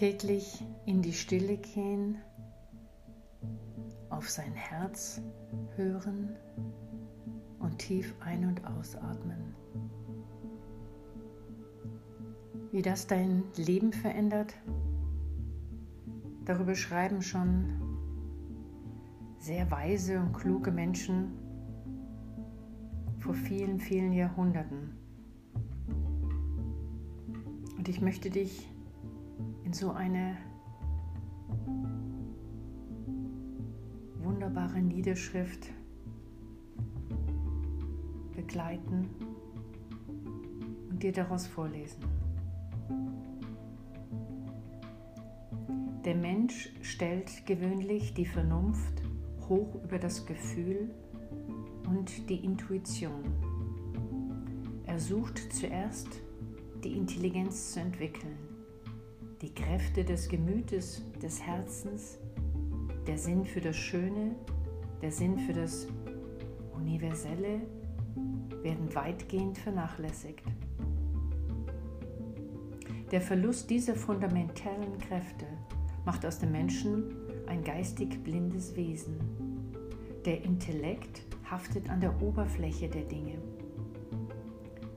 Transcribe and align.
Täglich 0.00 0.64
in 0.86 1.02
die 1.02 1.12
Stille 1.12 1.58
gehen, 1.58 2.16
auf 4.08 4.30
sein 4.30 4.54
Herz 4.54 5.20
hören 5.76 6.30
und 7.58 7.76
tief 7.76 8.14
ein- 8.20 8.46
und 8.46 8.64
ausatmen. 8.64 9.54
Wie 12.72 12.80
das 12.80 13.08
dein 13.08 13.42
Leben 13.56 13.92
verändert, 13.92 14.54
darüber 16.46 16.74
schreiben 16.74 17.20
schon 17.20 17.68
sehr 19.36 19.70
weise 19.70 20.18
und 20.18 20.32
kluge 20.32 20.70
Menschen 20.70 21.32
vor 23.18 23.34
vielen, 23.34 23.78
vielen 23.78 24.14
Jahrhunderten. 24.14 24.96
Und 27.76 27.86
ich 27.86 28.00
möchte 28.00 28.30
dich 28.30 28.66
in 29.70 29.74
so 29.74 29.92
eine 29.92 30.36
wunderbare 34.16 34.80
Niederschrift 34.80 35.68
begleiten 38.34 39.08
und 40.90 41.00
dir 41.00 41.12
daraus 41.12 41.46
vorlesen. 41.46 42.02
Der 46.04 46.16
Mensch 46.16 46.72
stellt 46.82 47.46
gewöhnlich 47.46 48.12
die 48.12 48.26
Vernunft 48.26 49.04
hoch 49.48 49.76
über 49.84 50.00
das 50.00 50.26
Gefühl 50.26 50.90
und 51.88 52.28
die 52.28 52.44
Intuition. 52.44 53.22
Er 54.84 54.98
sucht 54.98 55.52
zuerst 55.52 56.08
die 56.82 56.96
Intelligenz 56.96 57.74
zu 57.74 57.78
entwickeln, 57.78 58.49
die 59.42 59.54
Kräfte 59.54 60.04
des 60.04 60.28
Gemütes, 60.28 61.02
des 61.22 61.40
Herzens, 61.40 62.18
der 63.06 63.16
Sinn 63.16 63.46
für 63.46 63.62
das 63.62 63.76
Schöne, 63.76 64.34
der 65.00 65.10
Sinn 65.10 65.38
für 65.38 65.54
das 65.54 65.86
Universelle 66.74 67.62
werden 68.62 68.94
weitgehend 68.94 69.56
vernachlässigt. 69.56 70.44
Der 73.10 73.22
Verlust 73.22 73.70
dieser 73.70 73.94
fundamentalen 73.94 74.98
Kräfte 74.98 75.46
macht 76.04 76.26
aus 76.26 76.38
dem 76.38 76.52
Menschen 76.52 77.16
ein 77.46 77.64
geistig 77.64 78.22
blindes 78.22 78.76
Wesen. 78.76 79.16
Der 80.26 80.44
Intellekt 80.44 81.22
haftet 81.50 81.88
an 81.88 82.00
der 82.00 82.20
Oberfläche 82.22 82.88
der 82.88 83.02
Dinge. 83.02 83.38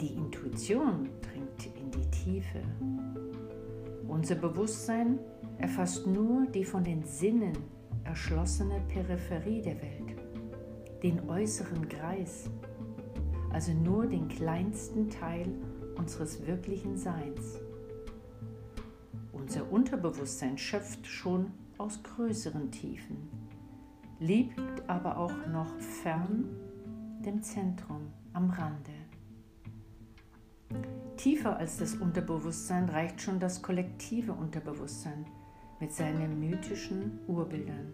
Die 0.00 0.14
Intuition 0.14 1.10
dringt 1.20 1.76
in 1.78 1.90
die 1.90 2.10
Tiefe. 2.10 2.62
Unser 4.10 4.34
Bewusstsein 4.34 5.20
erfasst 5.58 6.04
nur 6.04 6.44
die 6.46 6.64
von 6.64 6.82
den 6.82 7.04
Sinnen 7.04 7.56
erschlossene 8.02 8.80
Peripherie 8.88 9.62
der 9.62 9.80
Welt, 9.80 10.16
den 11.00 11.30
äußeren 11.30 11.88
Kreis, 11.88 12.50
also 13.52 13.72
nur 13.72 14.06
den 14.06 14.26
kleinsten 14.26 15.08
Teil 15.08 15.46
unseres 15.96 16.44
wirklichen 16.44 16.96
Seins. 16.96 17.60
Unser 19.30 19.70
Unterbewusstsein 19.70 20.58
schöpft 20.58 21.06
schon 21.06 21.52
aus 21.78 22.02
größeren 22.02 22.72
Tiefen, 22.72 23.28
liegt 24.18 24.60
aber 24.88 25.18
auch 25.18 25.46
noch 25.52 25.78
fern 25.78 26.48
dem 27.24 27.44
Zentrum 27.44 28.08
am 28.32 28.50
Rande. 28.50 29.09
Tiefer 31.20 31.58
als 31.58 31.76
das 31.76 31.96
Unterbewusstsein 31.96 32.88
reicht 32.88 33.20
schon 33.20 33.40
das 33.40 33.60
kollektive 33.60 34.32
Unterbewusstsein 34.32 35.26
mit 35.78 35.92
seinen 35.92 36.40
mythischen 36.40 37.18
Urbildern. 37.26 37.92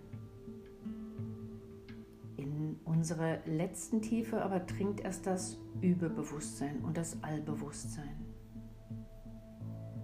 In 2.36 2.78
unsere 2.84 3.40
letzten 3.44 4.00
Tiefe 4.00 4.40
aber 4.40 4.60
dringt 4.60 5.00
erst 5.00 5.26
das 5.26 5.58
Überbewusstsein 5.80 6.84
und 6.84 6.96
das 6.96 7.20
Allbewusstsein. 7.24 8.14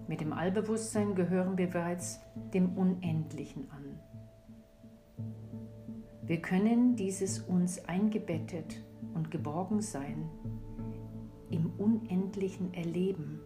Mit 0.08 0.20
dem 0.20 0.32
Allbewusstsein 0.32 1.14
gehören 1.14 1.56
wir 1.56 1.70
bereits 1.70 2.18
dem 2.52 2.76
Unendlichen 2.76 3.70
an. 3.70 4.00
Wir 6.22 6.42
können 6.42 6.96
dieses 6.96 7.38
uns 7.38 7.84
eingebettet 7.84 8.82
und 9.14 9.30
geborgen 9.30 9.80
sein 9.80 10.28
Unendlichen 11.78 12.72
erleben, 12.74 13.40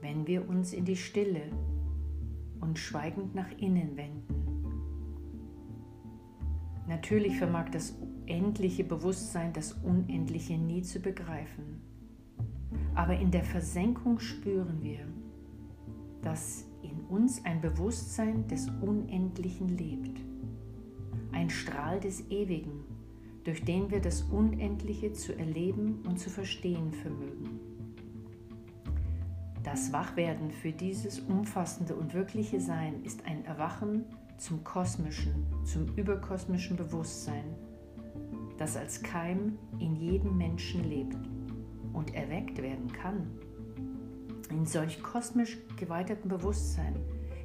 wenn 0.00 0.26
wir 0.26 0.48
uns 0.48 0.72
in 0.72 0.84
die 0.84 0.96
Stille 0.96 1.42
und 2.60 2.78
schweigend 2.78 3.34
nach 3.34 3.50
innen 3.58 3.96
wenden. 3.96 4.40
Natürlich 6.88 7.38
vermag 7.38 7.70
das 7.70 7.94
endliche 8.26 8.84
Bewusstsein 8.84 9.52
das 9.52 9.72
Unendliche 9.72 10.58
nie 10.58 10.82
zu 10.82 11.00
begreifen. 11.00 11.80
Aber 12.94 13.18
in 13.18 13.30
der 13.30 13.44
Versenkung 13.44 14.18
spüren 14.18 14.82
wir, 14.82 15.06
dass 16.22 16.66
in 16.82 17.00
uns 17.08 17.44
ein 17.44 17.60
Bewusstsein 17.60 18.46
des 18.48 18.68
Unendlichen 18.80 19.68
lebt, 19.68 20.20
ein 21.32 21.50
Strahl 21.50 22.00
des 22.00 22.28
Ewigen, 22.30 22.84
durch 23.44 23.64
den 23.64 23.90
wir 23.90 24.00
das 24.00 24.22
Unendliche 24.22 25.12
zu 25.12 25.36
erleben 25.36 26.02
und 26.06 26.18
zu 26.18 26.30
verstehen 26.30 26.92
vermögen. 26.92 27.60
Das 29.62 29.92
Wachwerden 29.92 30.50
für 30.50 30.72
dieses 30.72 31.20
umfassende 31.20 31.94
und 31.94 32.14
wirkliche 32.14 32.60
Sein 32.60 33.02
ist 33.04 33.26
ein 33.26 33.44
Erwachen 33.44 34.04
zum 34.38 34.64
kosmischen, 34.64 35.46
zum 35.64 35.86
überkosmischen 35.96 36.76
Bewusstsein, 36.76 37.44
das 38.56 38.76
als 38.76 39.02
Keim 39.02 39.58
in 39.78 39.96
jedem 39.96 40.38
Menschen 40.38 40.84
lebt 40.84 41.16
und 41.92 42.14
erweckt 42.14 42.60
werden 42.62 42.90
kann. 42.92 43.30
In 44.50 44.64
solch 44.64 45.02
kosmisch 45.02 45.58
geweiteten 45.76 46.28
Bewusstsein 46.28 46.96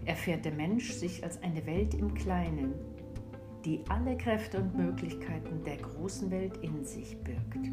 erfährt 0.05 0.45
der 0.45 0.53
Mensch 0.53 0.93
sich 0.93 1.23
als 1.23 1.41
eine 1.43 1.65
Welt 1.65 1.93
im 1.93 2.13
Kleinen, 2.13 2.73
die 3.65 3.83
alle 3.89 4.15
Kräfte 4.15 4.59
und 4.59 4.75
Möglichkeiten 4.77 5.63
der 5.63 5.77
großen 5.77 6.29
Welt 6.29 6.57
in 6.57 6.85
sich 6.85 7.17
birgt. 7.23 7.67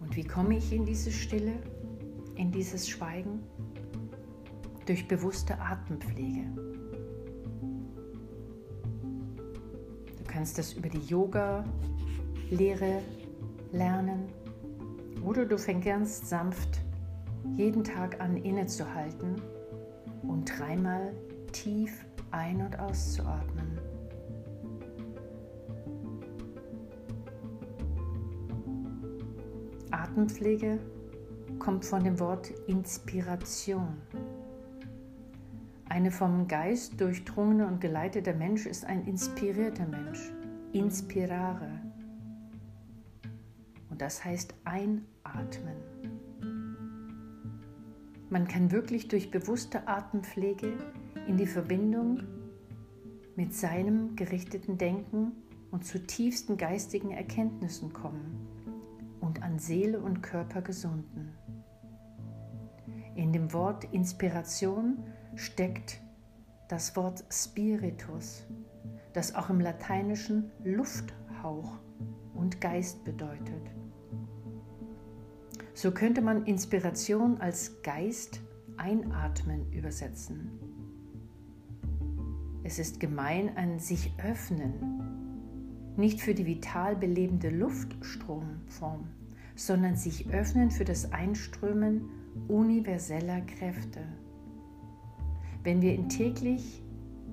Und 0.00 0.14
wie 0.14 0.24
komme 0.24 0.56
ich 0.56 0.72
in 0.72 0.86
diese 0.86 1.10
Stille, 1.10 1.54
in 2.36 2.52
dieses 2.52 2.88
Schweigen? 2.88 3.42
Durch 4.86 5.06
bewusste 5.06 5.58
Atempflege. 5.60 6.44
Du 10.16 10.24
kannst 10.26 10.56
das 10.56 10.72
über 10.72 10.88
die 10.88 11.04
Yoga-Lehre 11.06 13.02
lernen 13.72 14.28
oder 15.24 15.44
du 15.44 15.58
fängst 15.58 15.86
ganz 15.86 16.28
sanft 16.28 16.80
jeden 17.56 17.84
Tag 17.84 18.20
an 18.20 18.36
innezuhalten 18.36 19.36
und 20.22 20.44
dreimal 20.58 21.12
tief 21.52 22.04
ein- 22.30 22.62
und 22.62 22.78
auszuatmen. 22.78 23.69
Atempflege 29.90 30.78
kommt 31.58 31.84
von 31.84 32.04
dem 32.04 32.18
Wort 32.20 32.50
Inspiration. 32.66 33.96
Eine 35.88 36.10
vom 36.10 36.46
Geist 36.46 37.00
durchdrungene 37.00 37.66
und 37.66 37.80
geleitete 37.80 38.32
Mensch 38.32 38.66
ist 38.66 38.84
ein 38.84 39.04
inspirierter 39.06 39.86
Mensch. 39.86 40.30
Inspirare. 40.72 41.80
Und 43.90 44.00
das 44.00 44.24
heißt 44.24 44.54
einatmen. 44.64 45.76
Man 48.30 48.46
kann 48.46 48.70
wirklich 48.70 49.08
durch 49.08 49.32
bewusste 49.32 49.88
Atempflege 49.88 50.74
in 51.26 51.36
die 51.36 51.46
Verbindung 51.46 52.22
mit 53.34 53.52
seinem 53.52 54.14
gerichteten 54.14 54.78
Denken 54.78 55.32
und 55.72 55.84
zu 55.84 56.06
tiefsten 56.06 56.56
geistigen 56.56 57.10
Erkenntnissen 57.10 57.92
kommen 57.92 58.49
an 59.50 59.58
Seele 59.58 59.98
und 59.98 60.22
Körper 60.22 60.62
gesunden. 60.62 61.32
In 63.16 63.32
dem 63.32 63.52
Wort 63.52 63.82
Inspiration 63.92 65.02
steckt 65.34 66.00
das 66.68 66.94
Wort 66.94 67.24
Spiritus, 67.32 68.46
das 69.12 69.34
auch 69.34 69.50
im 69.50 69.58
Lateinischen 69.58 70.52
Lufthauch 70.62 71.80
und 72.32 72.60
Geist 72.60 73.02
bedeutet. 73.04 73.72
So 75.74 75.90
könnte 75.90 76.22
man 76.22 76.46
Inspiration 76.46 77.40
als 77.40 77.82
Geist 77.82 78.40
einatmen 78.76 79.72
übersetzen. 79.72 80.52
Es 82.62 82.78
ist 82.78 83.00
gemein 83.00 83.56
an 83.56 83.80
sich 83.80 84.12
öffnen, 84.24 85.96
nicht 85.96 86.20
für 86.20 86.34
die 86.34 86.46
vital 86.46 86.94
belebende 86.94 87.50
Luftstromform, 87.50 89.08
sondern 89.60 89.94
sich 89.94 90.26
öffnen 90.30 90.70
für 90.70 90.86
das 90.86 91.12
Einströmen 91.12 92.08
universeller 92.48 93.42
Kräfte. 93.42 94.00
Wenn 95.62 95.82
wir 95.82 95.94
in 95.94 96.08
täglich 96.08 96.82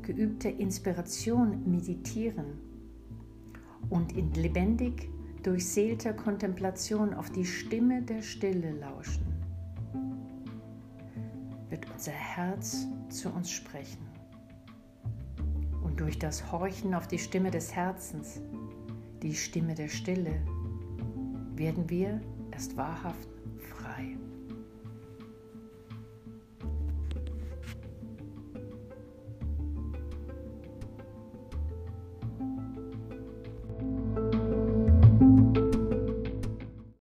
geübter 0.01 0.49
Inspiration 0.49 1.63
meditieren 1.71 2.59
und 3.89 4.11
in 4.17 4.33
lebendig 4.33 5.09
durchseelter 5.41 6.11
Kontemplation 6.11 7.13
auf 7.13 7.29
die 7.29 7.45
Stimme 7.45 8.01
der 8.01 8.21
Stille 8.21 8.73
lauschen, 8.73 9.25
wird 11.69 11.89
unser 11.89 12.11
Herz 12.11 12.87
zu 13.07 13.29
uns 13.29 13.49
sprechen. 13.49 14.05
Und 15.81 16.01
durch 16.01 16.19
das 16.19 16.51
Horchen 16.51 16.93
auf 16.93 17.07
die 17.07 17.19
Stimme 17.19 17.51
des 17.51 17.73
Herzens, 17.73 18.41
die 19.23 19.33
Stimme 19.33 19.75
der 19.75 19.87
Stille, 19.87 20.41
werden 21.57 21.89
wir 21.89 22.21
erst 22.51 22.77
wahrhaft 22.77 23.27